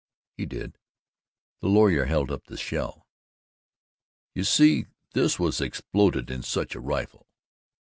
[0.35, 0.79] "He did."
[1.59, 3.05] The lawyer held up the shell.
[4.33, 7.27] "You see this was exploded in such a rifle."